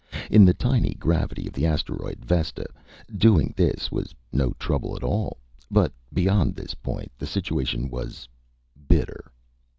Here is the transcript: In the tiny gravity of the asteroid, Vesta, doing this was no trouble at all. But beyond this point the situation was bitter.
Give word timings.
In 0.31 0.45
the 0.45 0.55
tiny 0.55 0.95
gravity 0.95 1.45
of 1.47 1.53
the 1.53 1.67
asteroid, 1.67 2.25
Vesta, 2.25 2.65
doing 3.15 3.53
this 3.55 3.91
was 3.91 4.15
no 4.33 4.49
trouble 4.53 4.95
at 4.95 5.03
all. 5.03 5.37
But 5.69 5.93
beyond 6.11 6.55
this 6.55 6.73
point 6.73 7.11
the 7.19 7.27
situation 7.27 7.87
was 7.87 8.27
bitter. 8.87 9.31